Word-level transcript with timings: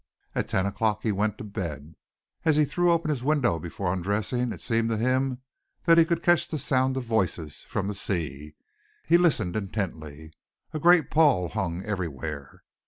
At 0.33 0.47
ten 0.47 0.65
o'clock 0.65 1.03
he 1.03 1.11
went 1.11 1.37
to 1.37 1.43
bed. 1.43 1.93
As 2.43 2.55
he 2.55 2.65
threw 2.65 2.91
open 2.91 3.09
his 3.09 3.23
window 3.23 3.59
before 3.59 3.93
undressing, 3.93 4.51
it 4.51 4.59
seemed 4.59 4.89
to 4.89 4.97
him 4.97 5.43
that 5.83 5.99
he 5.99 6.05
could 6.05 6.23
catch 6.23 6.47
the 6.47 6.57
sound 6.57 6.97
of 6.97 7.03
voices 7.03 7.61
from 7.69 7.87
the 7.87 7.93
sea. 7.93 8.55
He 9.05 9.19
listened 9.19 9.55
intently. 9.55 10.33
A 10.73 10.79
grey 10.79 11.03
pall 11.03 11.49
hung 11.49 11.83
everywhere. 11.85 12.63